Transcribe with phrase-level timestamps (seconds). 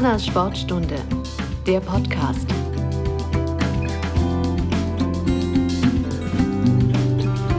[0.00, 0.94] Humanas Sportstunde,
[1.66, 2.48] der Podcast.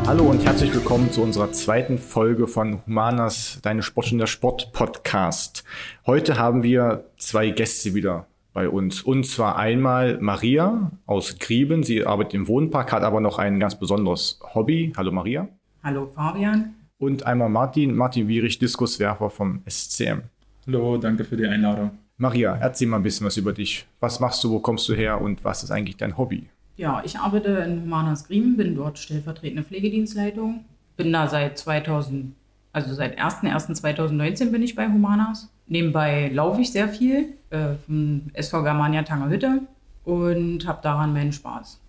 [0.07, 5.63] Hallo und herzlich willkommen zu unserer zweiten Folge von Humanas Deine Sportstunde Sport Podcast.
[6.07, 9.03] Heute haben wir zwei Gäste wieder bei uns.
[9.03, 11.83] Und zwar einmal Maria aus Grieben.
[11.83, 14.93] Sie arbeitet im Wohnpark, hat aber noch ein ganz besonderes Hobby.
[14.97, 15.47] Hallo Maria.
[15.83, 16.73] Hallo Fabian.
[16.97, 20.21] Und einmal Martin, Martin Wierich, Diskuswerfer vom SCM.
[20.65, 21.91] Hallo, danke für die Einladung.
[22.21, 23.87] Maria, erzähl mal ein bisschen was über dich.
[23.99, 26.47] Was machst du, wo kommst du her und was ist eigentlich dein Hobby?
[26.77, 30.63] Ja, ich arbeite in Humanas Griemen, bin dort stellvertretende Pflegedienstleitung.
[30.97, 32.35] Bin da seit 2000,
[32.73, 35.51] also seit 01.01.2019 bin ich bei Humanas.
[35.65, 39.63] Nebenbei laufe ich sehr viel äh, vom SV Germania Tangerhütte
[40.03, 41.81] und habe daran meinen Spaß.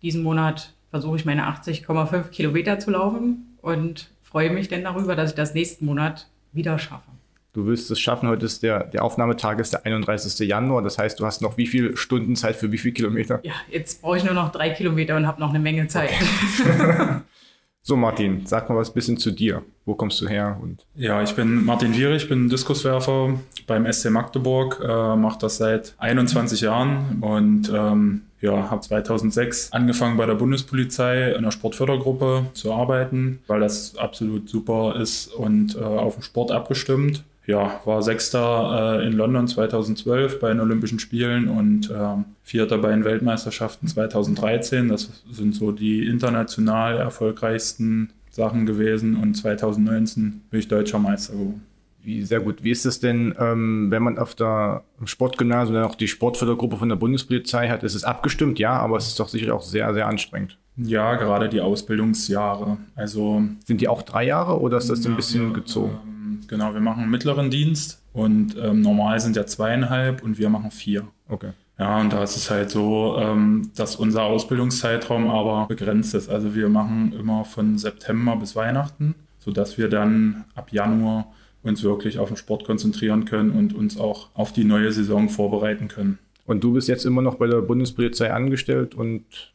[0.00, 5.30] Diesen Monat versuche ich meine 80,5 Kilometer zu laufen und freue mich denn darüber, dass
[5.30, 7.10] ich das nächsten Monat wieder schaffe.
[7.54, 8.30] Du willst es schaffen.
[8.30, 10.48] Heute ist der, der Aufnahmetag ist der 31.
[10.48, 10.80] Januar.
[10.80, 13.40] Das heißt, du hast noch wie viele Stunden Zeit für wie viele Kilometer?
[13.42, 16.12] Ja, jetzt brauche ich nur noch drei Kilometer und habe noch eine Menge Zeit.
[16.60, 17.20] Okay.
[17.82, 19.62] so, Martin, sag mal was ein bisschen zu dir.
[19.84, 20.58] Wo kommst du her?
[20.62, 23.34] Und ja, ich bin Martin Wierig, bin Diskuswerfer
[23.66, 30.16] beim SC Magdeburg, äh, mache das seit 21 Jahren und ähm, ja, habe 2006 angefangen
[30.16, 35.80] bei der Bundespolizei in der Sportfördergruppe zu arbeiten, weil das absolut super ist und äh,
[35.80, 41.48] auf den Sport abgestimmt ja, war Sechster äh, in London 2012 bei den Olympischen Spielen
[41.48, 44.88] und äh, Vierter bei den Weltmeisterschaften 2013.
[44.88, 51.62] Das sind so die international erfolgreichsten Sachen gewesen und 2019 bin ich deutscher Meister geworden.
[52.04, 52.64] Wie sehr gut.
[52.64, 56.88] Wie ist es denn, ähm, wenn man auf der Sportgymnasium dann auch die Sportfördergruppe von
[56.88, 57.84] der Bundespolizei hat?
[57.84, 58.58] Ist es abgestimmt?
[58.58, 60.58] Ja, aber es ist doch sicherlich auch sehr, sehr anstrengend.
[60.76, 62.78] Ja, gerade die Ausbildungsjahre.
[62.96, 65.96] Also sind die auch drei Jahre oder ist das ja, ein bisschen wir, gezogen?
[66.04, 66.11] Ähm,
[66.48, 70.70] genau, wir machen einen mittleren Dienst und ähm, normal sind ja zweieinhalb und wir machen
[70.70, 71.08] vier.
[71.28, 71.50] Okay.
[71.78, 76.28] Ja, und da ist es halt so, ähm, dass unser Ausbildungszeitraum aber begrenzt ist.
[76.28, 82.18] Also wir machen immer von September bis Weihnachten, sodass wir dann ab Januar uns wirklich
[82.18, 86.18] auf den Sport konzentrieren können und uns auch auf die neue Saison vorbereiten können.
[86.44, 89.52] Und du bist jetzt immer noch bei der Bundespolizei angestellt und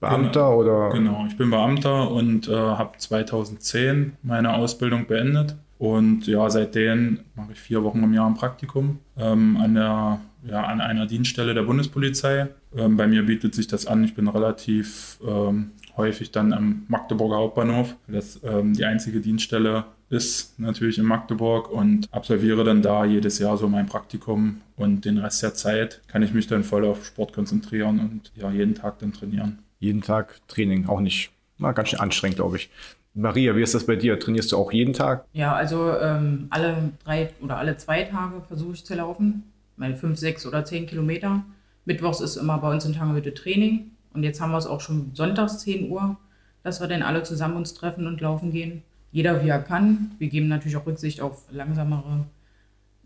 [0.00, 0.90] Beamter genau, oder?
[0.90, 7.52] Genau, ich bin Beamter und äh, habe 2010 meine Ausbildung beendet und ja, seitdem mache
[7.52, 11.62] ich vier Wochen im Jahr ein Praktikum ähm, an, der, ja, an einer Dienststelle der
[11.62, 12.48] Bundespolizei.
[12.76, 14.02] Ähm, bei mir bietet sich das an.
[14.02, 17.94] Ich bin relativ ähm, häufig dann am Magdeburger Hauptbahnhof.
[18.08, 23.56] Das ähm, die einzige Dienststelle ist natürlich in Magdeburg und absolviere dann da jedes Jahr
[23.56, 27.32] so mein Praktikum und den Rest der Zeit kann ich mich dann voll auf Sport
[27.32, 29.58] konzentrieren und ja, jeden Tag dann trainieren.
[29.78, 32.70] Jeden Tag Training, auch nicht mal ganz schön anstrengend, glaube ich.
[33.18, 34.20] Maria, wie ist das bei dir?
[34.20, 35.24] Trainierst du auch jeden Tag?
[35.32, 39.42] Ja, also ähm, alle drei oder alle zwei Tage versuche ich zu laufen.
[39.76, 41.42] Meine fünf, sechs oder zehn Kilometer.
[41.84, 43.90] Mittwochs ist immer bei uns in Tangerhütte Training.
[44.14, 46.16] Und jetzt haben wir es auch schon sonntags 10 Uhr,
[46.62, 48.84] dass wir dann alle zusammen uns treffen und laufen gehen.
[49.10, 50.12] Jeder wie er kann.
[50.18, 52.24] Wir geben natürlich auch Rücksicht auf langsamere,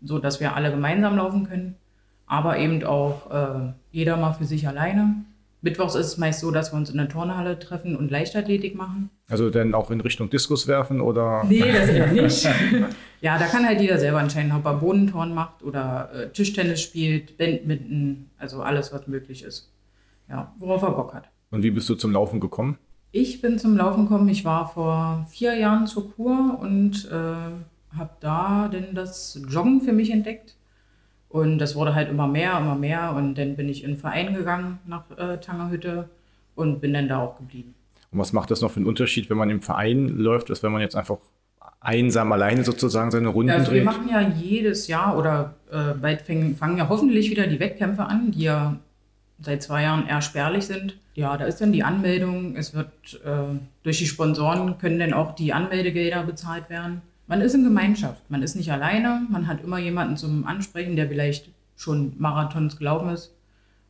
[0.03, 1.75] so dass wir alle gemeinsam laufen können.
[2.27, 5.15] Aber eben auch äh, jeder mal für sich alleine.
[5.63, 9.09] Mittwochs ist es meist so, dass wir uns in der Turnhalle treffen und Leichtathletik machen.
[9.29, 11.45] Also dann auch in Richtung Diskus werfen oder?
[11.47, 12.43] Nee, das eher nicht.
[13.21, 17.37] ja, da kann halt jeder selber entscheiden, ob er Bodenturn macht oder äh, Tischtennis spielt,
[17.37, 19.71] Badminton, also alles, was möglich ist.
[20.27, 21.29] Ja, worauf er Bock hat.
[21.49, 22.77] Und wie bist du zum Laufen gekommen?
[23.11, 28.09] Ich bin zum Laufen gekommen, ich war vor vier Jahren zur Kur und äh, habe
[28.19, 30.55] da denn das Joggen für mich entdeckt
[31.33, 33.11] und das wurde halt immer mehr, immer mehr.
[33.15, 36.07] Und dann bin ich in den Verein gegangen nach äh, Tangerhütte
[36.53, 37.73] und bin dann da auch geblieben.
[38.11, 40.71] Und was macht das noch für einen Unterschied, wenn man im Verein läuft, als wenn
[40.71, 41.17] man jetzt einfach
[41.79, 43.79] einsam alleine sozusagen seine Runden also dreht?
[43.79, 48.03] Wir machen ja jedes Jahr oder äh, bald fangen, fangen ja hoffentlich wieder die Wettkämpfe
[48.03, 48.77] an, die ja
[49.39, 50.99] seit zwei Jahren eher spärlich sind.
[51.15, 52.55] Ja, da ist dann die Anmeldung.
[52.55, 52.91] Es wird
[53.25, 58.29] äh, durch die Sponsoren können dann auch die Anmeldegelder bezahlt werden man ist in Gemeinschaft.
[58.29, 59.25] Man ist nicht alleine.
[59.29, 63.33] Man hat immer jemanden zum Ansprechen, der vielleicht schon Marathons gelaufen ist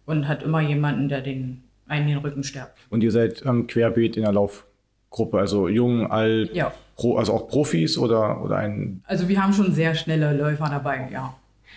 [0.06, 2.78] und hat immer jemanden, der den einen den Rücken stärkt.
[2.90, 6.74] Und ihr seid ähm, querbeet in der Laufgruppe, also jung, alt, ja.
[6.96, 9.02] Pro, also auch Profis oder, oder ein.
[9.06, 11.36] Also wir haben schon sehr schnelle Läufer dabei, ja.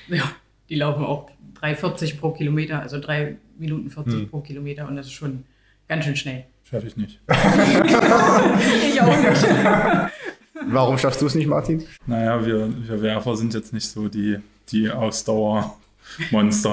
[0.09, 0.31] Ja,
[0.69, 1.31] die laufen auch
[1.61, 4.29] 3,40 pro Kilometer, also 3 Minuten 40 hm.
[4.29, 5.45] pro Kilometer und das ist schon
[5.89, 6.45] ganz schön schnell.
[6.65, 7.21] Schaffe ich nicht.
[7.29, 9.47] ich auch nicht.
[10.69, 11.85] Warum schaffst du es nicht, Martin?
[12.07, 14.39] Naja, wir, wir Werfer sind jetzt nicht so die,
[14.71, 15.79] die Ausdauermonster.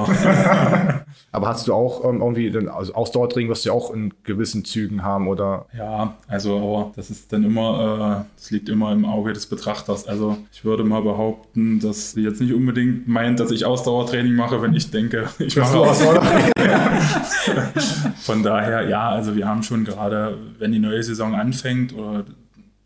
[1.31, 4.65] Aber hast du auch ähm, irgendwie, den, also Ausdauertraining wirst du ja auch in gewissen
[4.65, 5.65] Zügen haben oder?
[5.75, 10.07] Ja, also aber das ist dann immer, äh, das liegt immer im Auge des Betrachters.
[10.07, 14.61] Also ich würde mal behaupten, dass sie jetzt nicht unbedingt meint, dass ich Ausdauertraining mache,
[14.61, 16.51] wenn ich denke, ich mache Ausdauertraining.
[18.21, 22.25] Von daher, ja, also wir haben schon gerade, wenn die neue Saison anfängt oder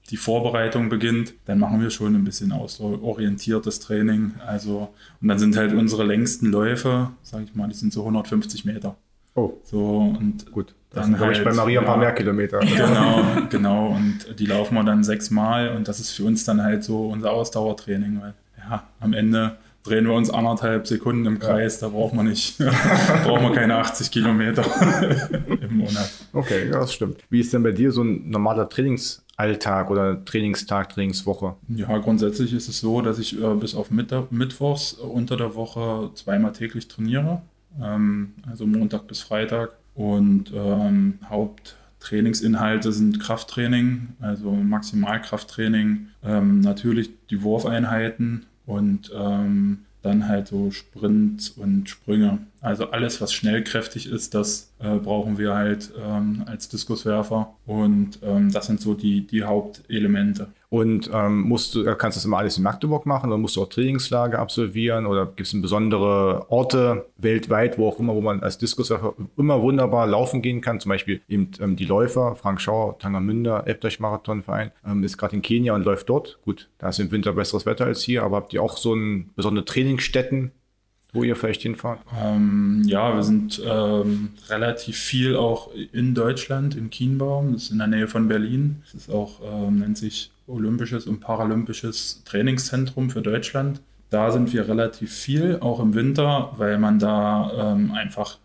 [0.10, 4.34] die Vorbereitung beginnt, dann machen wir schon ein bisschen ausorientiertes Training.
[4.46, 4.90] Also,
[5.22, 8.96] und dann sind halt unsere längsten Läufe, sage ich mal, die sind so 150 Meter.
[9.36, 9.54] Oh.
[9.64, 10.74] So, und gut.
[10.90, 12.60] Das dann glaube ich bei Maria ein paar mehr Kilometer.
[12.76, 13.88] Genau, genau.
[13.90, 17.32] Und die laufen wir dann sechsmal und das ist für uns dann halt so unser
[17.32, 22.28] Ausdauertraining, weil ja, am Ende drehen wir uns anderthalb Sekunden im Kreis, da braucht man
[22.28, 22.58] nicht,
[23.24, 24.64] braucht man keine 80 Kilometer
[25.62, 26.10] im Monat.
[26.34, 27.20] Okay, ja, das stimmt.
[27.30, 28.68] Wie ist denn bei dir so ein normaler
[29.38, 31.56] Trainingsalltag oder Trainingstag, Trainingswoche?
[31.70, 36.10] Ja, grundsätzlich ist es so, dass ich äh, bis auf Mittag, Mittwochs unter der Woche
[36.16, 37.42] zweimal täglich trainiere,
[37.82, 39.72] ähm, also Montag bis Freitag.
[39.94, 50.48] Und ähm, Haupttrainingsinhalte sind Krafttraining, also Maximalkrafttraining, ähm, natürlich die Wurfeinheiten, und ähm, dann halt
[50.48, 52.40] so Sprints und Sprünge.
[52.62, 57.54] Also alles, was schnellkräftig ist, das äh, brauchen wir halt ähm, als Diskuswerfer.
[57.66, 60.48] Und ähm, das sind so die, die Hauptelemente.
[60.70, 63.62] Und ähm, musst du, kannst du das immer alles in Magdeburg machen oder musst du
[63.62, 68.58] auch Trainingslager absolvieren oder gibt es besondere Orte weltweit, wo auch immer, wo man als
[68.58, 70.82] Diskuswerfer immer wunderbar laufen gehen kann?
[70.82, 75.74] Zum Beispiel eben ähm, die Läufer, Frank Schauer, Tangermünder, Elbdeich-Marathonverein, ähm, ist gerade in Kenia
[75.74, 76.40] und läuft dort.
[76.44, 79.30] Gut, da ist im Winter besseres Wetter als hier, aber habt ihr auch so ein,
[79.38, 80.52] besondere Trainingsstätten,
[81.14, 82.00] wo ihr vielleicht hinfahrt?
[82.22, 87.78] Ähm, ja, wir sind ähm, relativ viel auch in Deutschland, in Kienbaum, das ist in
[87.78, 88.82] der Nähe von Berlin.
[88.84, 93.82] Das ist auch, ähm, nennt sich Olympisches und Paralympisches Trainingszentrum für Deutschland.
[94.10, 98.38] Da sind wir relativ viel, auch im Winter, weil man da ähm, einfach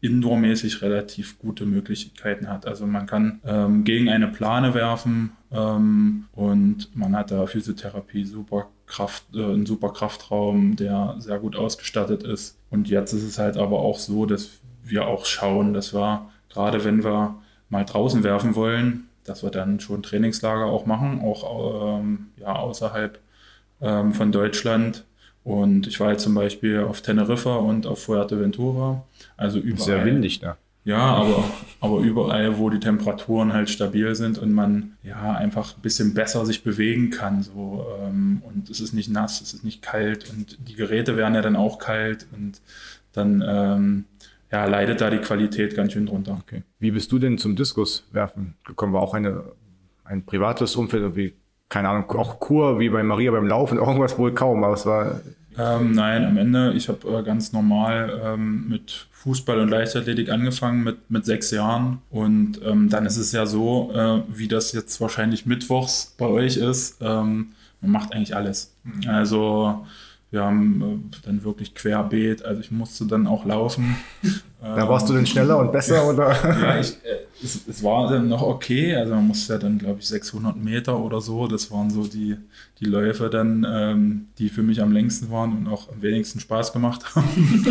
[0.00, 2.66] indoormäßig relativ gute Möglichkeiten hat.
[2.66, 8.68] Also man kann ähm, gegen eine Plane werfen ähm, und man hat da Physiotherapie, super
[8.88, 12.58] Kraft, äh, einen super Kraftraum, der sehr gut ausgestattet ist.
[12.70, 14.50] Und jetzt ist es halt aber auch so, dass
[14.82, 17.36] wir auch schauen, dass wir, gerade wenn wir
[17.68, 23.18] mal draußen werfen wollen, dass wir dann schon Trainingslager auch machen, auch ähm, ja, außerhalb
[23.80, 25.04] ähm, von Deutschland.
[25.44, 29.04] Und ich war jetzt zum Beispiel auf Teneriffa und auf Fuerteventura.
[29.36, 29.84] Also überall.
[29.84, 30.56] Sehr windig da.
[30.88, 31.44] Ja, aber,
[31.80, 36.46] aber überall, wo die Temperaturen halt stabil sind und man ja einfach ein bisschen besser
[36.46, 37.42] sich bewegen kann.
[37.42, 41.34] So, ähm, und es ist nicht nass, es ist nicht kalt und die Geräte werden
[41.34, 42.62] ja dann auch kalt und
[43.12, 44.04] dann ähm,
[44.50, 46.38] ja, leidet da die Qualität ganz schön drunter.
[46.42, 46.62] Okay.
[46.78, 48.94] Wie bist du denn zum Diskuswerfen gekommen?
[48.94, 49.44] War auch eine,
[50.04, 51.34] ein privates Umfeld, wie,
[51.68, 55.20] keine Ahnung, auch Kur wie bei Maria beim Laufen, irgendwas wohl kaum, aber es war.
[55.58, 60.84] Ähm, nein, am Ende, ich habe äh, ganz normal ähm, mit Fußball und Leichtathletik angefangen
[60.84, 61.98] mit, mit sechs Jahren.
[62.10, 66.56] Und ähm, dann ist es ja so, äh, wie das jetzt wahrscheinlich mittwochs bei euch
[66.56, 68.74] ist, ähm, man macht eigentlich alles.
[68.84, 69.08] Mhm.
[69.08, 69.86] Also
[70.30, 73.96] wir haben äh, dann wirklich querbeet, also ich musste dann auch laufen.
[74.60, 76.32] Da warst du denn schneller und besser oder?
[76.60, 80.00] ja, ich, äh, es, es, war dann noch okay, also man musste ja dann glaube
[80.00, 82.36] ich 600 Meter oder so, das waren so die,
[82.80, 86.72] die Läufe dann, ähm, die für mich am längsten waren und auch am wenigsten Spaß
[86.72, 87.66] gemacht haben.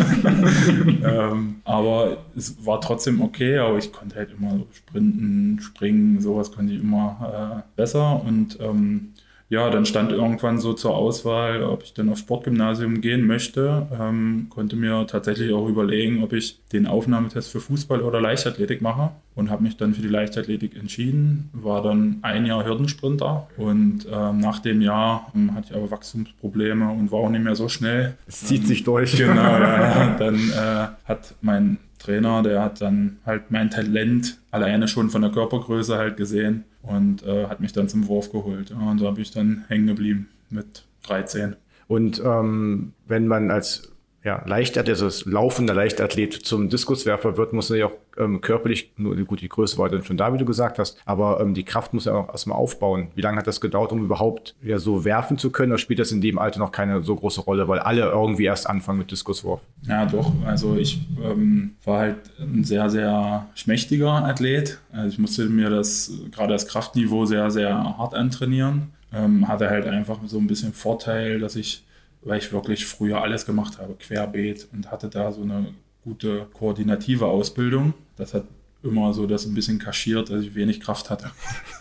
[1.04, 6.52] ähm, aber es war trotzdem okay, aber ich konnte halt immer so sprinten, springen, sowas
[6.52, 8.22] konnte ich immer äh, besser.
[8.24, 9.12] Und ähm,
[9.50, 13.86] ja, dann stand irgendwann so zur Auswahl, ob ich dann aufs Sportgymnasium gehen möchte.
[13.98, 19.10] Ähm, konnte mir tatsächlich auch überlegen, ob ich den Aufnahmetest für Fußball oder Leichtathletik mache
[19.34, 21.48] und habe mich dann für die Leichtathletik entschieden.
[21.54, 26.90] War dann ein Jahr Hürdensprinter und äh, nach dem Jahr ähm, hatte ich aber Wachstumsprobleme
[26.90, 28.18] und war auch nicht mehr so schnell.
[28.26, 29.16] Es zieht ähm, sich durch.
[29.16, 30.14] Genau, ja.
[30.18, 35.32] Dann äh, hat mein Trainer, der hat dann halt mein Talent alleine schon von der
[35.32, 38.70] Körpergröße halt gesehen und äh, hat mich dann zum Wurf geholt.
[38.70, 41.56] Und da habe ich dann hängen geblieben mit 13.
[41.86, 43.90] Und ähm, wenn man als
[44.24, 48.92] ja, Leichtathlet, also das laufender Leichtathlet zum Diskuswerfer wird, muss er ja auch ähm, körperlich,
[48.96, 51.64] nur gut, die Größe war dann schon da, wie du gesagt hast, aber ähm, die
[51.64, 53.08] Kraft muss er auch erstmal aufbauen.
[53.14, 55.70] Wie lange hat das gedauert, um überhaupt ja so werfen zu können?
[55.70, 58.68] Oder spielt das in dem Alter noch keine so große Rolle, weil alle irgendwie erst
[58.68, 59.60] anfangen mit Diskuswurf?
[59.82, 60.32] Ja, doch.
[60.44, 64.78] Also ich ähm, war halt ein sehr, sehr schmächtiger Athlet.
[64.90, 68.90] Also ich musste mir das, gerade das Kraftniveau sehr, sehr hart antrainieren.
[69.12, 71.84] Ähm, hatte halt einfach so ein bisschen Vorteil, dass ich
[72.22, 77.26] weil ich wirklich früher alles gemacht habe, querbeet und hatte da so eine gute koordinative
[77.26, 77.94] Ausbildung.
[78.16, 78.44] Das hat
[78.82, 81.30] immer so das ein bisschen kaschiert, dass ich wenig Kraft hatte.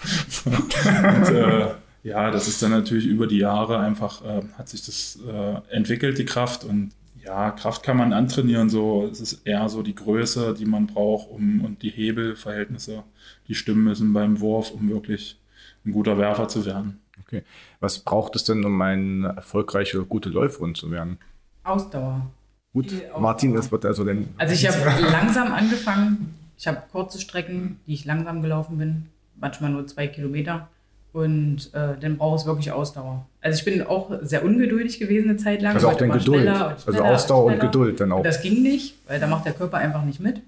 [0.46, 1.68] und, äh,
[2.04, 6.18] ja, das ist dann natürlich über die Jahre einfach, äh, hat sich das äh, entwickelt,
[6.18, 6.92] die Kraft und
[7.24, 11.30] Ja, Kraft kann man antrainieren, so es ist eher so die Größe, die man braucht,
[11.30, 13.04] um und die Hebelverhältnisse,
[13.50, 15.38] die stimmen müssen beim Wurf, um wirklich
[15.86, 17.00] ein guter Werfer zu werden.
[17.28, 17.44] Okay.
[17.80, 21.18] Was braucht es denn, um ein erfolgreicher, gute Läuferin zu werden?
[21.64, 22.28] Ausdauer.
[22.74, 23.20] Gut, Ausdauer.
[23.20, 24.30] Martin, das wird also denn.
[24.38, 26.34] Also ich habe langsam angefangen.
[26.58, 30.70] Ich habe kurze Strecken, die ich langsam gelaufen bin, manchmal nur zwei Kilometer.
[31.14, 33.26] Und äh, dann brauche ich wirklich Ausdauer.
[33.42, 35.74] Also ich bin auch sehr ungeduldig gewesen eine Zeit lang.
[35.76, 36.42] Also auch immer Geduld.
[36.42, 37.66] schneller und Also Ausdauer und schneller.
[37.66, 38.18] Geduld dann auch.
[38.18, 40.42] Und das ging nicht, weil da macht der Körper einfach nicht mit.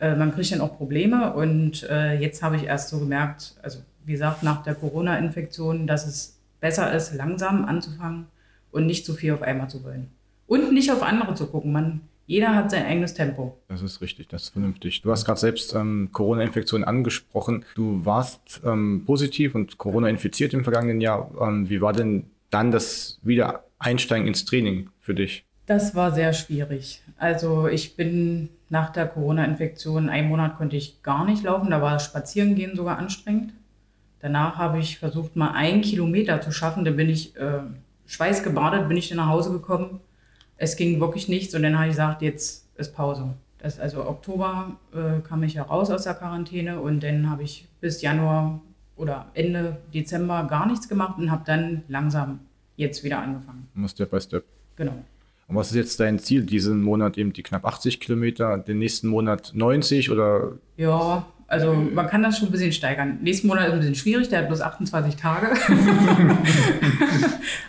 [0.00, 1.34] Äh, man kriegt dann auch Probleme.
[1.34, 6.06] Und äh, jetzt habe ich erst so gemerkt, also wie gesagt, nach der Corona-Infektion, dass
[6.06, 8.26] es besser ist, langsam anzufangen
[8.72, 10.08] und nicht zu viel auf einmal zu wollen.
[10.46, 11.72] Und nicht auf andere zu gucken.
[11.72, 13.58] Man, jeder hat sein eigenes Tempo.
[13.68, 15.02] Das ist richtig, das ist vernünftig.
[15.02, 17.64] Du hast gerade selbst ähm, Corona-Infektion angesprochen.
[17.74, 21.30] Du warst ähm, positiv und Corona infiziert im vergangenen Jahr.
[21.40, 25.44] Ähm, wie war denn dann das Wiedereinsteigen ins Training für dich?
[25.66, 27.00] Das war sehr schwierig.
[27.16, 31.92] Also ich bin nach der Corona-Infektion, einen Monat konnte ich gar nicht laufen, da war
[31.92, 33.52] das Spazierengehen sogar anstrengend.
[34.20, 36.84] Danach habe ich versucht, mal einen Kilometer zu schaffen.
[36.84, 37.60] Dann bin ich äh,
[38.06, 40.00] schweißgebadet, bin ich dann nach Hause gekommen.
[40.56, 43.34] Es ging wirklich nichts und dann habe ich gesagt, jetzt ist Pause.
[43.58, 47.66] Das, also Oktober äh, kam ich ja raus aus der Quarantäne und dann habe ich
[47.80, 48.60] bis Januar
[48.96, 52.40] oder Ende Dezember gar nichts gemacht und habe dann langsam
[52.76, 53.68] jetzt wieder angefangen.
[53.86, 54.44] Step by Step.
[54.76, 54.94] Genau.
[55.50, 56.44] Und was ist jetzt dein Ziel?
[56.44, 62.06] Diesen Monat eben die knapp 80 Kilometer, den nächsten Monat 90 oder Ja, also man
[62.06, 63.18] kann das schon ein bisschen steigern.
[63.20, 65.48] Nächsten Monat ist ein bisschen schwierig, der hat bloß 28 Tage.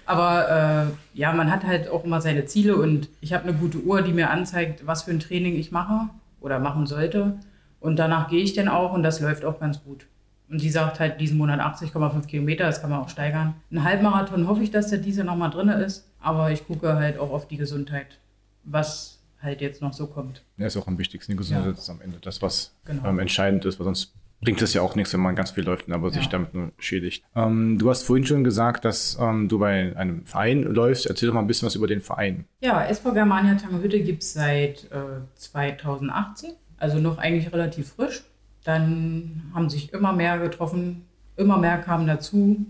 [0.05, 3.79] Aber äh, ja, man hat halt auch immer seine Ziele und ich habe eine gute
[3.79, 6.07] Uhr, die mir anzeigt, was für ein Training ich mache
[6.39, 7.39] oder machen sollte.
[7.79, 10.05] Und danach gehe ich dann auch und das läuft auch ganz gut.
[10.51, 13.55] Und die sagt halt diesen Monat 80,5 Kilometer, das kann man auch steigern.
[13.71, 17.31] Ein Halbmarathon hoffe ich, dass der diese nochmal drin ist, aber ich gucke halt auch
[17.31, 18.19] auf die Gesundheit,
[18.65, 20.43] was halt jetzt noch so kommt.
[20.57, 21.71] ja, ist auch am wichtigsten, die Gesundheit Ja.
[21.71, 23.07] ist am Ende das, was Genau.
[23.07, 25.89] ähm, entscheidend ist, weil sonst bringt es ja auch nichts, wenn man ganz viel läuft,
[25.91, 26.31] aber sich Ja.
[26.31, 27.23] damit nur schädigt.
[27.35, 31.05] Ähm, du hast vorhin schon gesagt, dass ähm, du bei einem Verein läufst.
[31.07, 32.45] Erzähl doch mal ein bisschen was über den Verein.
[32.59, 38.23] Ja, SV Germania Tangerhütte gibt es seit äh, 2018, also noch eigentlich relativ frisch.
[38.63, 42.65] Dann haben sich immer mehr getroffen, immer mehr kamen dazu,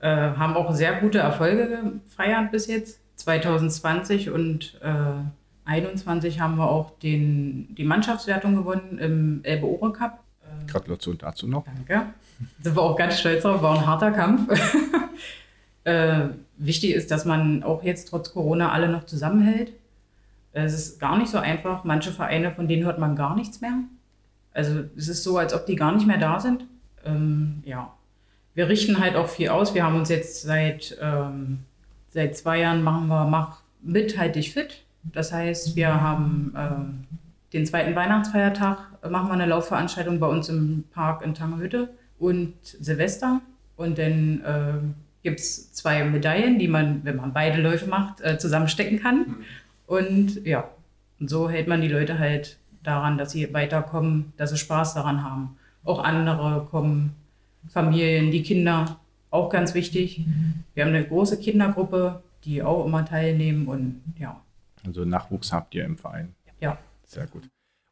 [0.00, 3.00] äh, haben auch sehr gute Erfolge gefeiert bis jetzt.
[3.16, 5.22] 2020 und äh,
[5.70, 10.24] 2021 haben wir auch den, die Mannschaftswertung gewonnen im Elbe-Ore Cup.
[10.66, 11.64] Gratulation dazu noch.
[11.64, 12.06] Danke.
[12.60, 14.50] Sind wir auch ganz stolz drauf, war ein harter Kampf.
[15.84, 19.72] äh, wichtig ist, dass man auch jetzt trotz Corona alle noch zusammenhält.
[20.52, 21.84] Es ist gar nicht so einfach.
[21.84, 23.74] Manche Vereine, von denen hört man gar nichts mehr.
[24.52, 26.64] Also es ist so, als ob die gar nicht mehr da sind.
[27.04, 27.92] Ähm, ja.
[28.54, 29.74] Wir richten halt auch viel aus.
[29.74, 31.60] Wir haben uns jetzt seit, ähm,
[32.10, 34.84] seit zwei Jahren machen wir Mach mit, halt dich fit.
[35.04, 37.04] Das heißt, wir haben ähm,
[37.52, 42.54] den zweiten Weihnachtsfeiertag, äh, machen wir eine Laufveranstaltung bei uns im Park in Tangerhütte und
[42.62, 43.40] Silvester.
[43.76, 44.72] Und dann äh,
[45.22, 49.36] gibt es zwei Medaillen, die man, wenn man beide Läufe macht, äh, zusammenstecken kann.
[49.86, 50.68] Und ja,
[51.18, 55.22] und so hält man die Leute halt daran, dass sie weiterkommen, dass sie Spaß daran
[55.24, 55.56] haben.
[55.84, 57.14] Auch andere kommen,
[57.68, 58.98] Familien, die Kinder,
[59.30, 60.24] auch ganz wichtig.
[60.74, 64.40] Wir haben eine große Kindergruppe, die auch immer teilnehmen und ja,
[64.86, 66.34] Also Nachwuchs habt ihr im Verein.
[66.60, 66.78] ja.
[67.06, 67.42] Sehr gut.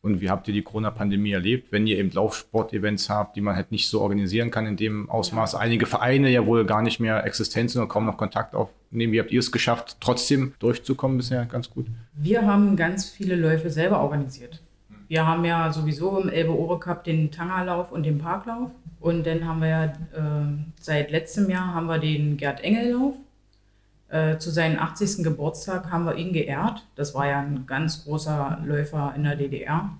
[0.00, 3.72] Und wie habt ihr die Corona-Pandemie erlebt, wenn ihr eben Laufsport-Events habt, die man halt
[3.72, 5.56] nicht so organisieren kann in dem Ausmaß?
[5.56, 9.12] Einige Vereine ja wohl gar nicht mehr existent sind und kaum noch Kontakt aufnehmen.
[9.12, 11.46] Wie habt ihr es geschafft, trotzdem durchzukommen bisher?
[11.46, 11.88] Ganz gut.
[12.14, 14.62] Wir haben ganz viele Läufe selber organisiert.
[15.08, 18.70] Wir haben ja sowieso im Elbe-Ore Cup den Tangerlauf und den Parklauf.
[19.00, 23.14] Und dann haben wir ja äh, seit letztem Jahr haben wir den Gerd Engel-Lauf.
[24.10, 25.22] Äh, zu seinem 80.
[25.22, 26.86] Geburtstag haben wir ihn geehrt.
[26.96, 29.90] Das war ja ein ganz großer Läufer in der DDR.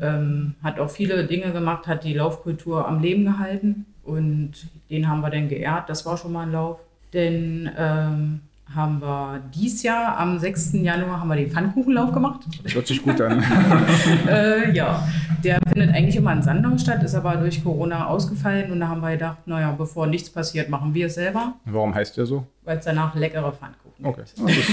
[0.00, 4.52] Ähm, hat auch viele Dinge gemacht, hat die Laufkultur am Leben gehalten und
[4.90, 5.88] den haben wir dann geehrt.
[5.88, 6.80] Das war schon mal ein Lauf.
[7.12, 8.40] Dann ähm,
[8.74, 10.72] haben wir dies Jahr am 6.
[10.74, 12.40] Januar haben wir den Pfannkuchenlauf gemacht.
[12.62, 13.42] Das hört sich gut an.
[14.28, 15.06] Äh, ja,
[15.44, 19.00] der findet eigentlich immer in Sandau statt, ist aber durch Corona ausgefallen und da haben
[19.00, 22.46] wir gedacht, naja, bevor nichts passiert, machen wir es selber, Warum heißt der so?
[22.64, 24.22] weil es danach leckere Pfannkuchen Okay.
[24.36, 24.48] gibt.
[24.48, 24.70] Das ist,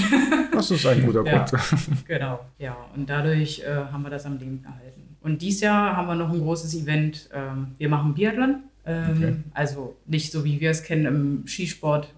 [0.52, 1.44] das ist ein guter Ja.
[1.44, 1.52] Grund.
[2.08, 5.16] Genau, ja, und dadurch äh, haben wir das am Leben erhalten.
[5.22, 7.28] Und dieses Jahr haben wir noch ein großes Event.
[7.34, 8.62] Ähm, wir machen Biathlon.
[8.86, 9.36] Ähm, Okay.
[9.52, 12.08] Also nicht so, wie wir es kennen im Skisport,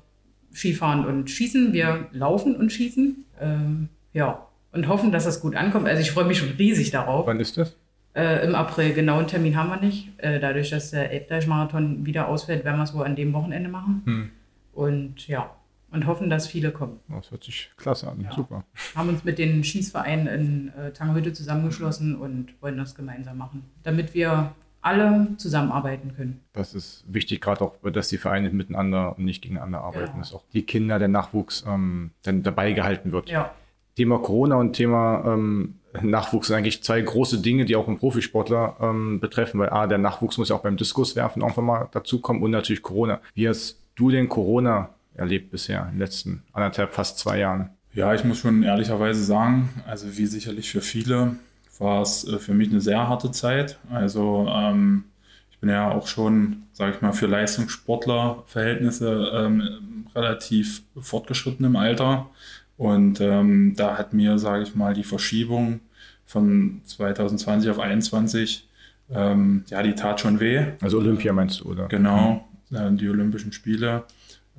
[0.55, 1.73] Skifahren und Schießen.
[1.73, 3.25] Wir laufen und schießen.
[3.41, 5.87] Ähm, ja, und hoffen, dass das gut ankommt.
[5.89, 7.27] Also ich freue mich schon riesig darauf.
[7.27, 7.77] Wann ist das?
[8.15, 10.09] Äh, Im April, genauen Termin haben wir nicht.
[10.19, 14.03] Äh, dadurch, dass der Elbdeich-Marathon wieder ausfällt, werden wir es wohl an dem Wochenende machen.
[14.05, 14.31] Hm.
[14.73, 15.51] Und ja,
[15.91, 17.01] und hoffen, dass viele kommen.
[17.09, 18.33] Das hört sich klasse an, Ja.
[18.35, 18.65] super.
[18.95, 24.15] Haben uns mit den Schießvereinen in äh, Tangerhütte zusammengeschlossen und wollen das gemeinsam machen, damit
[24.15, 26.41] wir alle zusammenarbeiten können.
[26.53, 30.19] Das ist wichtig, gerade auch, dass die Vereine miteinander und nicht gegeneinander arbeiten, Ja.
[30.19, 33.31] dass auch die Kinder, der Nachwuchs ähm, dann dabei gehalten wird.
[33.31, 33.53] Ja,
[33.97, 38.77] Thema Corona und Thema ähm, Nachwuchs sind eigentlich zwei große Dinge, die auch einen Profisportler
[38.81, 42.51] ähm, betreffen, weil A, der Nachwuchs muss ja auch beim Diskuswerfen irgendwann mal dazukommen und
[42.51, 43.21] natürlich Corona.
[43.35, 47.69] Wie hast du denn Corona erlebt bisher in den letzten anderthalb, fast zwei Jahren?
[47.95, 51.37] Ja, ich muss schon ehrlicherweise sagen, also wie sicherlich für viele,
[51.83, 53.79] war es äh, für mich eine sehr harte Zeit.
[53.91, 55.05] Also ähm,
[55.51, 62.31] ich bin ja auch schon, sage ich mal, für Leistungssportler-Verhältnisse ähm, relativ fortgeschritten im Alter.
[62.77, 65.81] Und ähm, da hat mir, sage ich mal, die Verschiebung
[66.25, 68.69] von 2020 auf 2021,
[69.15, 70.65] ähm, ja, die tat schon weh.
[70.81, 71.87] Also Olympia meinst du, oder?
[71.89, 74.05] Genau, äh, die Olympischen Spiele.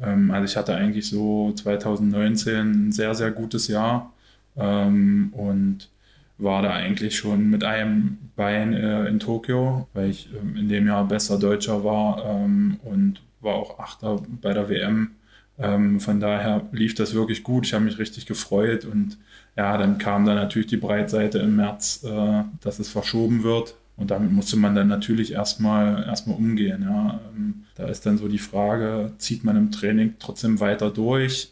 [0.01, 4.13] Ähm, also ich hatte eigentlich so 2019 ein sehr, sehr gutes Jahr
[4.56, 5.89] ähm, und
[6.37, 10.87] war da eigentlich schon mit einem Bein äh, in Tokio, weil ich ähm, in dem
[10.87, 15.11] Jahr bester Deutscher war ähm, und war auch Achter bei der WM.
[15.59, 17.67] Ähm, von daher lief das wirklich gut.
[17.67, 19.17] Ich habe mich richtig gefreut und
[19.55, 23.75] ja, dann kam dann natürlich die Breitseite im März, äh, dass es verschoben wird.
[23.95, 26.81] Und damit musste man dann natürlich erstmal erstmal umgehen.
[26.81, 27.19] Ja.
[27.35, 31.51] Ähm, Da ist dann so die Frage, zieht man im Training trotzdem weiter durch?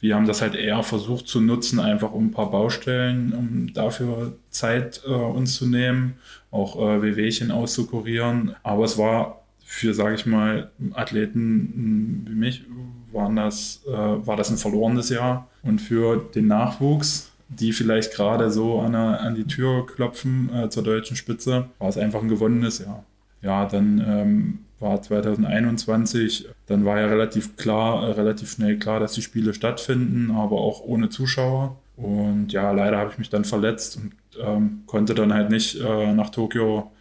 [0.00, 4.36] Wir haben das halt eher versucht zu nutzen, einfach um ein paar Baustellen, um dafür
[4.50, 6.14] Zeit äh, uns zu nehmen,
[6.50, 8.54] auch äh, Wehwehchen auszukurieren.
[8.62, 12.64] Aber es war für, sage ich mal, Athleten wie mich,
[13.12, 15.48] waren das, äh, war das ein verlorenes Jahr.
[15.62, 20.68] Und für den Nachwuchs, die vielleicht gerade so an, der, an die Tür klopfen äh,
[20.68, 23.04] zur deutschen Spitze, war es einfach ein gewonnenes Jahr.
[23.42, 29.12] Ja, dann ähm, war 2021, dann war ja relativ klar, äh, relativ schnell klar, dass
[29.12, 31.76] die Spiele stattfinden, aber auch ohne Zuschauer.
[31.96, 36.12] Und ja, leider habe ich mich dann verletzt und ähm, konnte dann halt nicht äh,
[36.12, 36.92] nach Tokio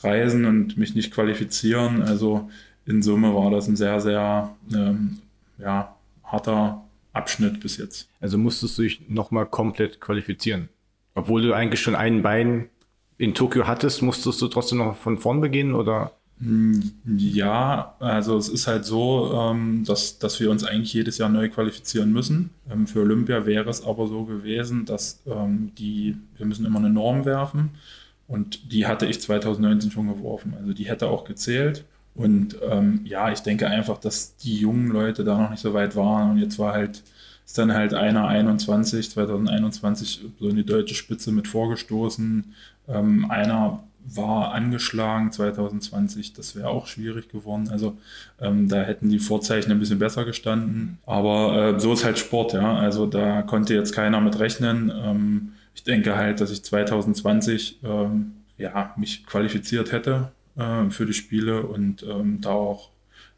[0.00, 2.02] reisen und mich nicht qualifizieren.
[2.02, 2.50] Also
[2.84, 5.18] in Summe war das ein sehr, sehr ähm,
[5.58, 8.08] ja, harter Abschnitt bis jetzt.
[8.20, 10.68] Also musstest du dich nochmal komplett qualifizieren.
[11.14, 12.68] Obwohl du eigentlich schon ein Bein
[13.16, 16.12] in Tokio hattest, musstest du trotzdem noch von vorn beginnen oder?
[16.38, 21.48] Ja, also es ist halt so, ähm, dass, dass wir uns eigentlich jedes Jahr neu
[21.48, 22.50] qualifizieren müssen.
[22.70, 26.90] Ähm, für Olympia wäre es aber so gewesen, dass ähm, die, wir müssen immer eine
[26.90, 27.70] Norm werfen
[28.28, 30.54] und die hatte ich 2019 schon geworfen.
[30.58, 31.84] Also die hätte auch gezählt.
[32.14, 32.56] Und
[33.04, 36.38] ja, ich denke einfach, dass die jungen Leute da noch nicht so weit waren und
[36.38, 37.02] jetzt war halt,
[37.44, 42.54] ist dann halt einer 21, 2021 so in die deutsche Spitze mit vorgestoßen.
[42.88, 47.68] Ähm, einer war angeschlagen 2020, das wäre auch schwierig geworden.
[47.70, 47.98] Also
[48.40, 50.98] ähm, da hätten die Vorzeichen ein bisschen besser gestanden.
[51.06, 52.76] Aber äh, so ist halt Sport, ja.
[52.76, 54.92] Also da konnte jetzt keiner mit rechnen.
[54.94, 61.12] Ähm, ich denke halt, dass ich 2020 ähm, ja, mich qualifiziert hätte äh, für die
[61.12, 62.90] Spiele und ähm, da auch,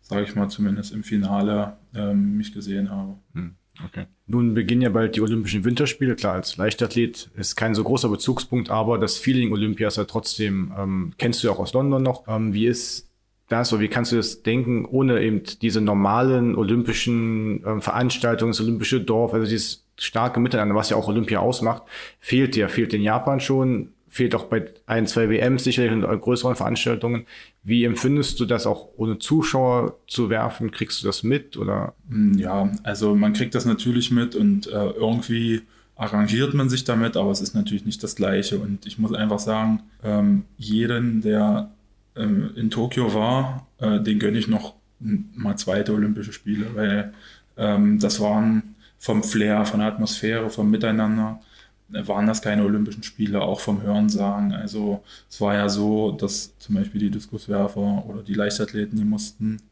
[0.02, 3.16] sage ich mal, zumindest im Finale ähm, mich gesehen habe.
[3.35, 4.06] Hm, okay.
[4.26, 6.16] Nun beginnen ja bald die Olympischen Winterspiele.
[6.16, 10.72] Klar, als Leichtathlet ist kein so großer Bezugspunkt, aber das Feeling Olympia ist ja trotzdem,
[10.78, 12.24] ähm, kennst du ja auch aus London noch.
[12.28, 13.08] Ähm, wie ist
[13.48, 18.60] das oder wie kannst du das denken, ohne eben diese normalen olympischen ähm, Veranstaltungen, das
[18.60, 21.82] olympische Dorf, also dieses starke Miteinander, was ja auch Olympia ausmacht,
[22.20, 26.57] fehlt dir, fehlt in Japan schon, fehlt auch bei ein, zwei WMs sicherlich und größeren
[26.57, 27.27] Veranstaltungen.
[27.62, 30.71] Wie empfindest du das auch ohne Zuschauer zu werfen?
[30.71, 31.94] Kriegst du das mit oder?
[32.37, 35.62] Ja, also man kriegt das natürlich mit und äh, irgendwie
[35.97, 38.59] arrangiert man sich damit, aber es ist natürlich nicht das Gleiche.
[38.59, 41.71] Und ich muss einfach sagen, ähm, jeden, der
[42.16, 47.12] ähm, in Tokio war, äh, den gönne ich noch mal zweite Olympische Spiele, weil
[47.57, 51.40] ähm, das waren vom Flair, von der Atmosphäre, vom Miteinander,
[51.90, 54.53] waren das keine Olympischen Spiele, auch vom Hörensagen.
[54.53, 59.62] Also es war ja so, dass zum Beispiel die Diskuswerfer oder die Leichtathleten, die mussten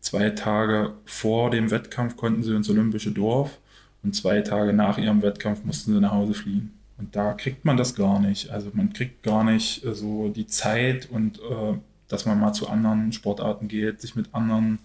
[0.00, 3.58] zwei Tage vor dem Wettkampf konnten sie ins Olympische Dorf
[4.02, 6.72] und zwei Tage nach ihrem Wettkampf mussten sie nach Hause fliegen.
[6.98, 8.50] Und da kriegt man das gar nicht.
[8.50, 11.74] Also man kriegt gar nicht äh, so die Zeit und äh,
[12.08, 14.80] dass man mal zu anderen Sportarten geht, sich mit anderen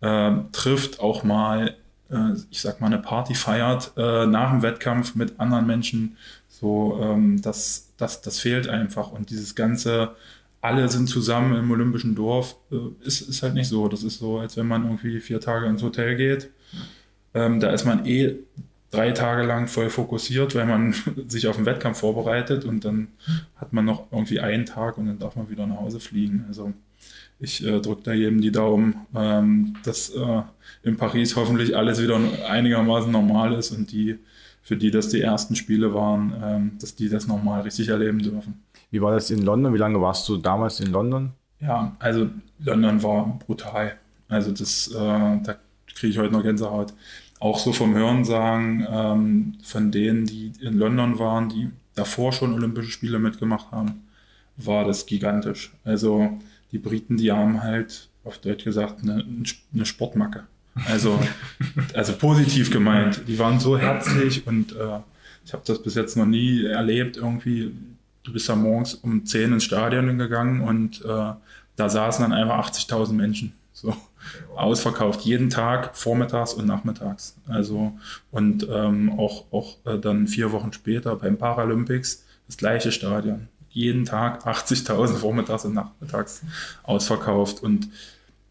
[0.00, 1.76] äh, trifft, auch mal
[2.50, 6.16] ich sag mal, eine Party feiert äh, nach dem Wettkampf mit anderen Menschen.
[6.48, 9.12] So, ähm, das, das, das fehlt einfach.
[9.12, 10.14] Und dieses ganze,
[10.60, 13.88] alle sind zusammen im Olympischen Dorf, äh, ist, ist halt nicht so.
[13.88, 16.50] Das ist so, als wenn man irgendwie vier Tage ins Hotel geht.
[17.34, 18.36] Ähm, da ist man eh
[18.90, 20.94] drei Tage lang voll fokussiert, weil man
[21.26, 23.08] sich auf den Wettkampf vorbereitet und dann
[23.56, 26.46] hat man noch irgendwie einen Tag und dann darf man wieder nach Hause fliegen.
[26.48, 26.72] Also
[27.40, 30.42] ich äh, drücke da jedem die Daumen, ähm, dass äh,
[30.82, 34.18] in Paris hoffentlich alles wieder einigermaßen normal ist und die,
[34.62, 38.62] für die das die ersten Spiele waren, ähm, dass die das nochmal richtig erleben dürfen.
[38.90, 39.74] Wie war das in London?
[39.74, 41.32] Wie lange warst du damals in London?
[41.60, 42.28] Ja, also
[42.60, 43.96] London war brutal.
[44.28, 45.56] Also das, äh, da
[45.94, 46.92] kriege ich heute noch Gänsehaut
[47.40, 52.90] auch so vom Hörensagen ähm, von denen, die in London waren, die davor schon Olympische
[52.90, 54.02] Spiele mitgemacht haben,
[54.56, 55.72] war das gigantisch.
[55.84, 56.38] Also
[56.72, 59.24] die Briten, die haben halt auf Deutsch gesagt eine,
[59.74, 60.44] eine Sportmacke.
[60.86, 61.18] Also,
[61.94, 63.22] also positiv gemeint.
[63.26, 64.98] Die waren so herzlich und äh,
[65.44, 67.16] ich habe das bis jetzt noch nie erlebt.
[67.16, 67.72] Irgendwie,
[68.22, 71.32] du bist ja morgens um 10 ins Stadion gegangen und äh,
[71.76, 73.52] da saßen dann einfach 80.000 Menschen.
[73.72, 73.96] So
[74.56, 77.36] ausverkauft, jeden Tag, vormittags und nachmittags.
[77.46, 77.92] Also
[78.30, 83.48] und ähm, auch, auch äh, dann vier Wochen später beim Paralympics das gleiche Stadion.
[83.78, 86.42] Jeden Tag 80.000 vormittags und nachmittags
[86.82, 87.62] ausverkauft.
[87.62, 87.88] Und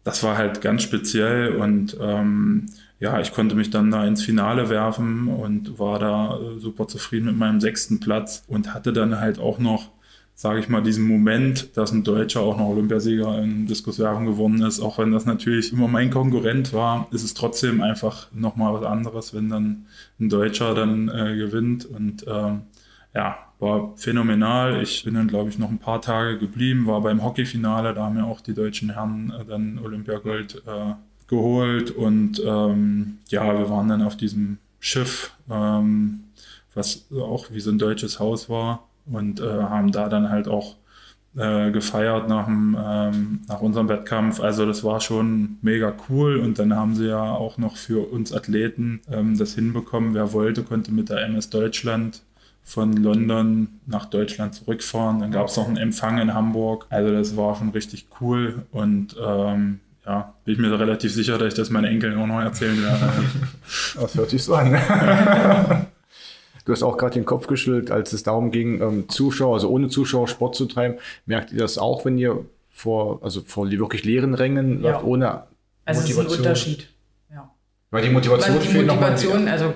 [0.02, 1.56] das war halt ganz speziell.
[1.56, 2.66] Und ähm,
[2.98, 7.26] ja, ich konnte mich dann da ins Finale werfen und war da äh, super zufrieden
[7.26, 9.90] mit meinem sechsten Platz und hatte dann halt auch noch
[10.38, 14.78] sage ich mal, diesen Moment, dass ein Deutscher auch noch Olympiasieger in Diskuswerfen geworden ist,
[14.78, 19.34] auch wenn das natürlich immer mein Konkurrent war, ist es trotzdem einfach nochmal was anderes,
[19.34, 19.86] wenn dann
[20.20, 21.86] ein Deutscher dann äh, gewinnt.
[21.86, 22.60] Und ähm,
[23.14, 24.82] ja, war phänomenal.
[24.82, 28.16] Ich bin dann, glaube ich, noch ein paar Tage geblieben, war beim Hockeyfinale, da haben
[28.16, 30.94] ja auch die deutschen Herren äh, dann Olympiagold äh,
[31.26, 36.20] geholt und ähm, ja, wir waren dann auf diesem Schiff, ähm,
[36.74, 40.76] was auch wie so ein deutsches Haus war und äh, haben da dann halt auch
[41.36, 44.40] äh, gefeiert nach, dem, ähm, nach unserem Wettkampf.
[44.40, 48.32] Also das war schon mega cool und dann haben sie ja auch noch für uns
[48.32, 50.14] Athleten ähm, das hinbekommen.
[50.14, 52.22] Wer wollte, konnte mit der MS Deutschland
[52.68, 55.20] von London nach Deutschland zurückfahren.
[55.20, 56.86] Dann gab es noch einen Empfang in Hamburg.
[56.90, 61.48] Also das war schon richtig cool und ähm, ja, bin ich mir relativ sicher, dass
[61.48, 63.10] ich das meinen Enkeln auch noch erzählen werde.
[64.00, 64.76] Das hört sich so an.
[66.64, 69.88] Du hast auch gerade den Kopf geschüttelt, als es darum ging, ähm, Zuschauer, also ohne
[69.88, 70.98] Zuschauer Sport zu treiben.
[71.24, 74.90] Merkt ihr das auch, wenn ihr vor, also vor wirklich leeren Rängen ja.
[74.90, 75.44] läuft, ohne
[75.86, 76.26] also Motivation?
[76.26, 76.88] Es ist ein Unterschied.
[77.32, 77.50] Ja.
[77.90, 79.72] Weil die Motivation Weil die Motivation, also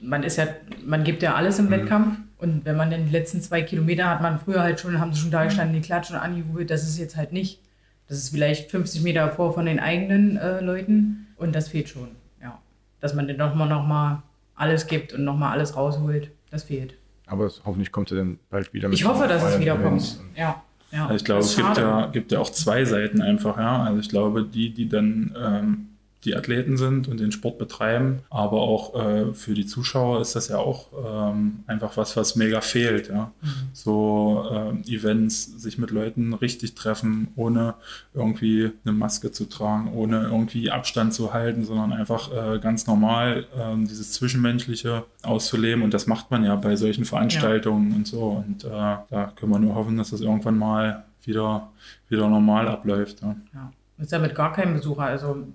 [0.00, 0.46] man ist ja,
[0.84, 1.70] man gibt ja alles im mhm.
[1.70, 2.18] Wettkampf.
[2.38, 5.20] Und wenn man dann die letzten zwei Kilometer hat man früher halt schon, haben sie
[5.20, 6.70] schon da gestanden, die klatschen und angejubelt.
[6.70, 7.60] Das ist jetzt halt nicht.
[8.08, 11.28] Das ist vielleicht 50 Meter vor von den eigenen äh, Leuten.
[11.36, 12.08] Und das fehlt schon.
[12.42, 12.60] Ja.
[13.00, 14.22] Dass man dann nochmal noch mal
[14.54, 16.30] alles gibt und nochmal alles rausholt.
[16.50, 16.94] Das fehlt.
[17.26, 18.98] Aber hoffentlich kommt er dann bald wieder mit.
[18.98, 20.18] Ich hoffe, dass es wieder kommt.
[20.36, 20.62] Ja.
[20.92, 23.82] Ja, also ich glaube, es gibt ja, gibt ja auch zwei Seiten einfach, ja.
[23.82, 25.88] Also ich glaube, die, die dann ähm,
[26.24, 28.20] die Athleten sind und den Sport betreiben.
[28.30, 30.88] Aber auch äh, für die Zuschauer ist das ja auch
[31.32, 33.08] ähm, einfach was, was mega fehlt.
[33.08, 33.32] Ja?
[33.40, 33.48] Mhm.
[33.72, 37.74] So äh, Events, sich mit Leuten richtig treffen, ohne
[38.12, 43.46] irgendwie eine Maske zu tragen, ohne irgendwie Abstand zu halten, sondern einfach äh, ganz normal
[43.56, 45.82] ähm, dieses Zwischenmenschliche auszuleben.
[45.84, 47.96] Und das macht man ja bei solchen Veranstaltungen ja.
[47.96, 48.44] und so.
[48.46, 51.70] Und äh, da können wir nur hoffen, dass das irgendwann mal wieder,
[52.08, 53.22] wieder normal abläuft.
[53.22, 53.36] Ja.
[53.54, 53.72] ja.
[53.98, 55.04] Ist ja mit gar keinem Besucher.
[55.04, 55.46] Also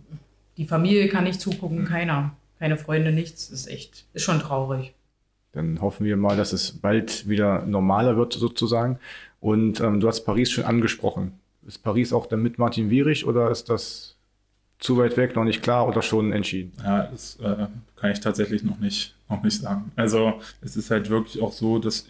[0.58, 2.36] die Familie kann nicht zugucken, keiner.
[2.60, 3.50] Keine Freunde, nichts.
[3.50, 4.94] Das ist echt, ist schon traurig.
[5.54, 9.00] Dann hoffen wir mal, dass es bald wieder normaler wird, sozusagen.
[9.40, 11.34] Und ähm, du hast Paris schon angesprochen.
[11.68, 14.16] Ist Paris auch dann mit Martin Wierig oder ist das
[14.80, 16.74] zu weit weg, noch nicht klar oder schon entschieden?
[16.84, 19.92] Ja, das äh, kann ich tatsächlich noch nicht, noch nicht sagen.
[19.96, 22.06] Also es ist halt wirklich auch so, dass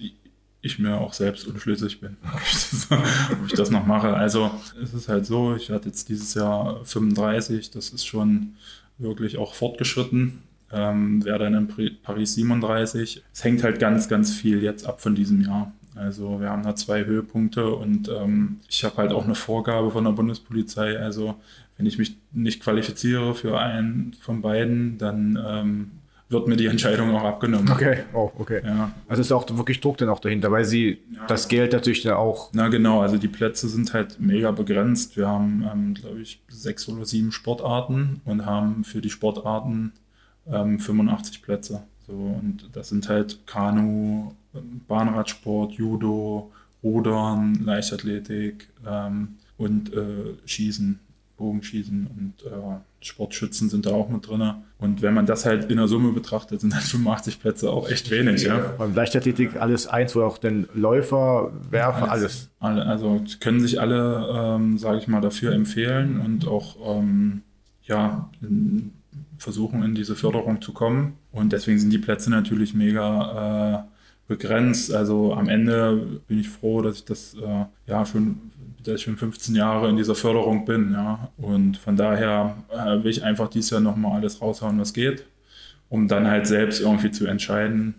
[0.62, 4.14] ich mir auch selbst unschlüssig bin, ob ich, das, ob ich das noch mache.
[4.14, 8.56] Also es ist halt so, ich werde jetzt dieses Jahr 35, das ist schon
[8.98, 10.44] wirklich auch fortgeschritten.
[10.74, 13.24] Ähm, wäre dann in Paris 37.
[13.34, 15.74] Es hängt halt ganz, ganz viel jetzt ab von diesem Jahr.
[15.96, 20.06] Also wir haben da zwei Höhepunkte und ähm, ich habe halt auch eine Vorgabe von
[20.06, 20.98] der Bundespolizei.
[20.98, 21.36] Also
[21.78, 25.92] wenn ich mich nicht qualifiziere für einen von beiden, dann ähm,
[26.32, 27.70] wird mir die Entscheidung auch abgenommen.
[27.70, 28.62] Okay, oh, okay.
[28.64, 28.92] Ja.
[29.08, 31.28] Also ist auch wirklich Druck dann auch dahinter, weil sie ja.
[31.28, 32.50] das Geld natürlich dann auch.
[32.54, 35.18] Na genau, also die Plätze sind halt mega begrenzt.
[35.18, 39.92] Wir haben, ähm, glaube ich, sechs oder sieben Sportarten und haben für die Sportarten
[40.50, 41.84] ähm, 85 Plätze.
[42.08, 44.34] So, und das sind halt Kanu,
[44.88, 46.52] Bahnradsport, Judo,
[46.84, 51.00] Rudern, Leichtathletik ähm, und äh, Schießen.
[51.42, 54.54] Bogenschießen und äh, Sportschützen sind da auch mit drin.
[54.78, 58.10] Und wenn man das halt in der Summe betrachtet, sind halt 85 Plätze auch echt
[58.10, 58.44] wenig.
[58.44, 58.74] Ja.
[58.78, 62.50] Beim Leichtathletik alles eins, wo auch den Läufer, Werfer, alles.
[62.60, 62.86] alles.
[62.86, 67.42] Also können sich alle, ähm, sage ich mal, dafür empfehlen und auch ähm,
[67.84, 68.30] ja,
[69.38, 71.18] versuchen, in diese Förderung zu kommen.
[71.32, 73.92] Und deswegen sind die Plätze natürlich mega äh,
[74.32, 74.94] begrenzt.
[74.94, 78.40] Also am Ende bin ich froh, dass ich das äh, ja schon,
[78.84, 80.94] dass ich schon 15 Jahre in dieser Förderung bin.
[80.94, 81.32] Ja.
[81.38, 85.26] Und von daher äh, will ich einfach dieses Jahr nochmal alles raushauen, was geht,
[85.90, 87.96] um dann halt selbst irgendwie zu entscheiden,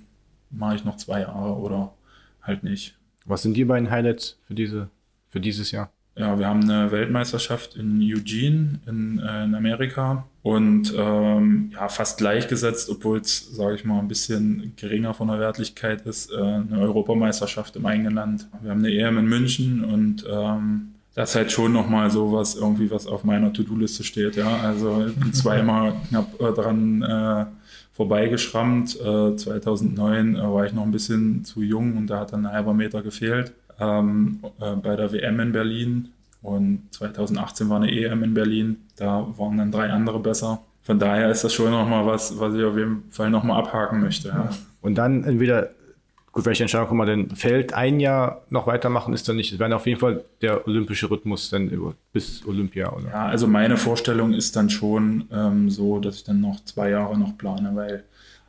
[0.51, 1.95] mache ich noch zwei Jahre oder
[2.42, 2.97] halt nicht.
[3.25, 4.88] Was sind die beiden Highlights für, diese,
[5.29, 5.90] für dieses Jahr?
[6.14, 12.18] Ja, wir haben eine Weltmeisterschaft in Eugene in, äh, in Amerika und ähm, ja, fast
[12.18, 16.81] gleichgesetzt, obwohl es, sage ich mal, ein bisschen geringer von der Wertlichkeit ist, äh, eine
[16.81, 18.48] Europameisterschaft im eigenen Land.
[18.61, 22.57] Wir haben eine EM in München und ähm, das ist halt schon nochmal so was
[22.57, 24.37] irgendwie, was auf meiner To-Do-Liste steht.
[24.37, 27.46] Ja, also ich bin zweimal knapp äh, dran äh,
[27.92, 29.01] vorbeigeschrammt.
[29.01, 32.53] Äh, 2009 äh, war ich noch ein bisschen zu jung und da hat dann ein
[32.53, 36.09] halber Meter gefehlt ähm, äh, bei der WM in Berlin.
[36.42, 38.77] Und 2018 war eine EM in Berlin.
[38.97, 40.61] Da waren dann drei andere besser.
[40.83, 44.29] Von daher ist das schon nochmal was, was ich auf jeden Fall nochmal abhaken möchte.
[44.29, 44.51] Ja.
[44.81, 45.71] Und dann entweder,
[46.33, 49.61] gut, welche Entscheidung kann man denn fällt, ein Jahr noch weitermachen, ist dann nicht, es
[49.61, 51.71] wäre auf jeden Fall der olympische Rhythmus dann
[52.12, 53.11] bis Olympia, oder?
[53.11, 57.16] Ja, also meine Vorstellung ist dann schon ähm, so, dass ich dann noch zwei Jahre
[57.16, 58.03] noch plane, weil,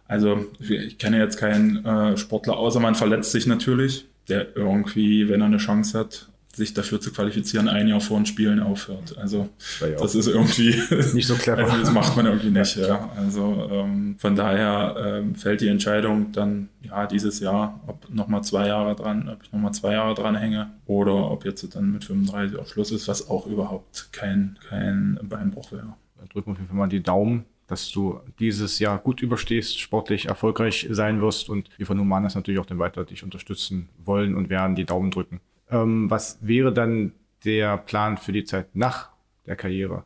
[0.07, 5.41] also ich kenne jetzt keinen äh, Sportler, außer man verletzt sich natürlich der irgendwie, wenn
[5.41, 9.17] er eine Chance hat, sich dafür zu qualifizieren, ein Jahr vor den Spielen aufhört.
[9.17, 9.49] Also
[9.81, 10.75] Ja, das ist irgendwie
[11.13, 11.63] Nicht so clever.
[11.63, 12.75] Also das macht man irgendwie nicht.
[12.77, 13.09] Ja.
[13.17, 18.67] Also ähm, von daher ähm, fällt die Entscheidung dann ja dieses Jahr, ob nochmal zwei
[18.67, 22.59] Jahre dran, ob ich nochmal zwei Jahre dran hänge oder ob jetzt dann mit 35
[22.59, 25.95] auch Schluss ist, was auch überhaupt kein, kein Beinbruch wäre.
[26.19, 29.79] Dann drücken wir auf jeden Fall mal die Daumen, dass du dieses Jahr gut überstehst,
[29.79, 34.35] sportlich erfolgreich sein wirst und wir von Humanas natürlich auch dann weiter dich unterstützen wollen
[34.35, 35.41] und werden die Daumen drücken.
[35.71, 37.13] Ähm, was wäre dann
[37.45, 39.09] der Plan für die Zeit nach
[39.47, 40.03] der Karriere?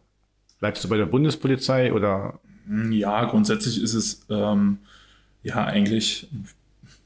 [0.60, 2.40] Bleibst du bei der Bundespolizei oder
[2.90, 4.78] Ja, grundsätzlich ist es ähm,
[5.44, 6.30] ja eigentlich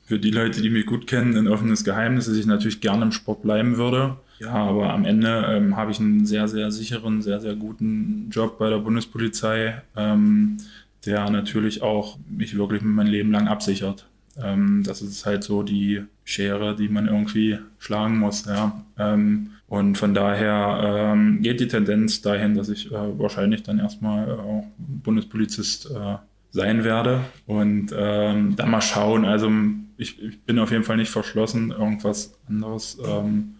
[0.06, 3.12] für die Leute, die mich gut kennen, ein offenes Geheimnis, dass ich natürlich gerne im
[3.12, 4.18] Sport bleiben würde.
[4.42, 8.58] Ja, aber am Ende ähm, habe ich einen sehr, sehr sicheren, sehr, sehr guten Job
[8.58, 10.58] bei der Bundespolizei, ähm,
[11.06, 14.08] der natürlich auch mich wirklich mein Leben lang absichert.
[14.42, 18.46] Ähm, das ist halt so die Schere, die man irgendwie schlagen muss.
[18.46, 18.84] Ja.
[18.98, 24.28] Ähm, und von daher ähm, geht die Tendenz dahin, dass ich äh, wahrscheinlich dann erstmal
[24.28, 26.16] äh, auch Bundespolizist äh,
[26.50, 29.24] sein werde und ähm, dann mal schauen.
[29.24, 29.52] Also
[29.98, 33.56] ich, ich, bin auf jeden Fall nicht verschlossen, irgendwas anderes ähm,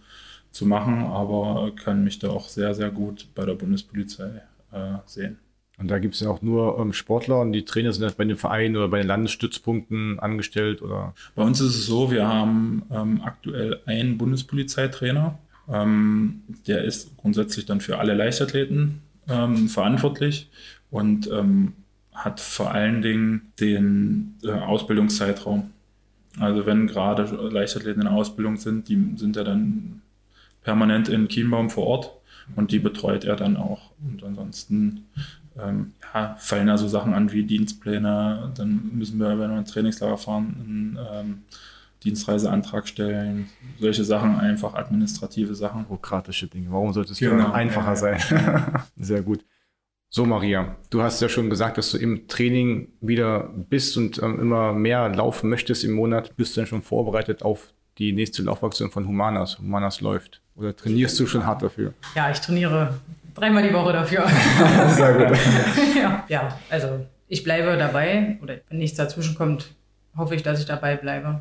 [0.52, 5.38] zu machen, aber kann mich da auch sehr, sehr gut bei der Bundespolizei äh, sehen.
[5.78, 8.24] Und da gibt es ja auch nur ähm, Sportler und die Trainer sind das bei
[8.24, 11.16] den Vereinen oder bei den Landesstützpunkten angestellt oder?
[11.34, 15.40] Bei uns ist es so, wir haben ähm, aktuell einen Bundespolizeitrainer.
[15.68, 20.52] Ähm, der ist grundsätzlich dann für alle Leichtathleten ähm, verantwortlich
[20.92, 21.74] und ähm,
[22.14, 25.72] hat vor allen Dingen den äh, Ausbildungszeitraum.
[26.40, 30.02] Also wenn gerade Leichtathleten in Ausbildung sind, die sind ja dann
[30.64, 32.12] permanent in Chiembaum vor Ort
[32.56, 33.92] und die betreut er dann auch.
[34.02, 35.06] Und ansonsten
[35.60, 38.52] ähm, ja, fallen da so Sachen an wie Dienstpläne.
[38.56, 41.42] Dann müssen wir, wenn wir ein Trainingslager fahren, einen ähm,
[42.04, 43.50] Dienstreiseantrag stellen.
[43.80, 45.86] Solche Sachen, einfach administrative Sachen.
[45.86, 46.72] Bürokratische Dinge.
[46.72, 47.52] Warum sollte es genau.
[47.52, 48.20] einfacher sein?
[48.96, 49.46] Sehr gut.
[50.14, 54.40] So, Maria, du hast ja schon gesagt, dass du im Training wieder bist und ähm,
[54.40, 56.36] immer mehr laufen möchtest im Monat.
[56.36, 59.60] Bist du denn schon vorbereitet auf die nächste Laufaktion von Humanas?
[59.60, 60.42] Humanas läuft.
[60.56, 61.94] Oder trainierst du schon hart dafür?
[62.16, 62.96] Ja, ich trainiere
[63.34, 64.26] dreimal die Woche dafür.
[64.90, 65.38] Sehr gut.
[65.96, 68.38] ja, ja, also ich bleibe dabei.
[68.42, 69.74] Oder wenn nichts dazwischen kommt,
[70.16, 71.40] hoffe ich, dass ich dabei bleibe.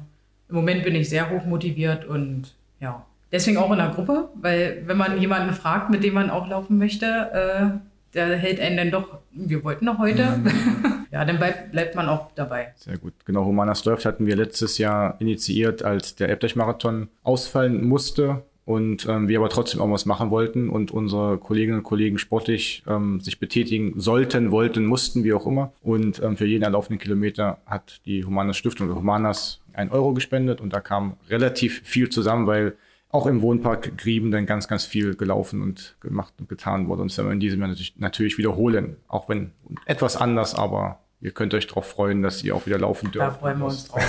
[0.49, 4.83] Im Moment bin ich sehr hoch motiviert und ja, deswegen auch in der Gruppe, weil
[4.87, 8.91] wenn man jemanden fragt, mit dem man auch laufen möchte, äh, der hält einen dann
[8.91, 10.27] doch, wir wollten noch heute.
[10.27, 11.07] Mhm.
[11.13, 12.73] ja, dann bleibt, bleibt man auch dabei.
[12.77, 13.15] Sehr gut.
[13.25, 19.27] Genau, Humanas läuft hatten wir letztes Jahr initiiert, als der Elbdeich-Marathon ausfallen musste und ähm,
[19.27, 23.41] wir aber trotzdem auch was machen wollten und unsere Kolleginnen und Kollegen sportlich ähm, sich
[23.41, 25.73] betätigen sollten, wollten, mussten, wie auch immer.
[25.83, 30.61] Und ähm, für jeden erlaufenden Kilometer hat die Humanas Stiftung oder Humanas ein Euro gespendet
[30.61, 32.77] und da kam relativ viel zusammen, weil
[33.09, 37.03] auch im Wohnpark Grieben dann ganz, ganz viel gelaufen und gemacht und getan wurde.
[37.03, 38.99] Und das werden wir in diesem Jahr natürlich, natürlich wiederholen.
[39.09, 39.51] Auch wenn
[39.87, 43.27] etwas anders, aber ihr könnt euch darauf freuen, dass ihr auch wieder laufen dürft.
[43.27, 44.03] Da freuen wir uns drauf.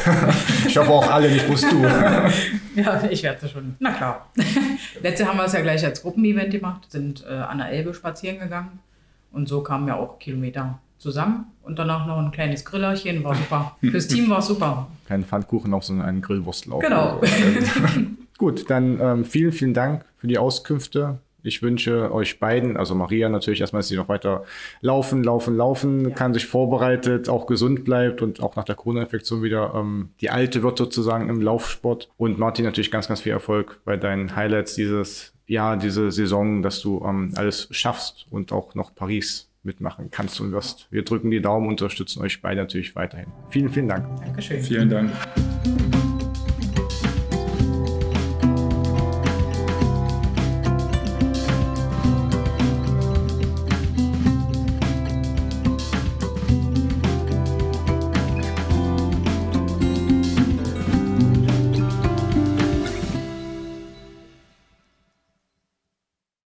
[0.67, 1.83] ich hoffe auch alle, nicht bloß du.
[2.75, 3.75] ja, ich werde es schon.
[3.79, 4.31] Na klar.
[5.01, 8.39] Letzte haben wir es ja gleich als Gruppenevent gemacht, sind äh, an der Elbe spazieren
[8.39, 8.79] gegangen.
[9.31, 11.45] Und so kamen ja auch Kilometer zusammen.
[11.63, 13.77] Und danach noch ein kleines Grillerchen, war super.
[13.79, 14.87] Fürs Team war super.
[15.07, 16.81] Kein Pfannkuchen auf, sondern einen Grillwurstlauf.
[16.81, 17.21] Genau.
[18.37, 21.19] Gut, dann ähm, vielen, vielen Dank für die Auskünfte.
[21.43, 24.43] Ich wünsche euch beiden, also Maria natürlich erstmal, dass sie noch weiter
[24.81, 26.15] laufen, laufen, laufen, ja.
[26.15, 30.63] kann sich vorbereitet, auch gesund bleibt und auch nach der Corona-Infektion wieder ähm, die alte
[30.63, 32.09] wird sozusagen im Laufsport.
[32.17, 36.81] Und Martin natürlich ganz, ganz viel Erfolg bei deinen Highlights dieses Jahr, diese Saison, dass
[36.81, 40.87] du ähm, alles schaffst und auch noch Paris mitmachen kannst und wirst.
[40.89, 43.27] Wir drücken die Daumen, unterstützen euch beide natürlich weiterhin.
[43.49, 44.07] Vielen, vielen Dank.
[44.21, 44.61] Dankeschön.
[44.61, 45.11] Vielen Dank.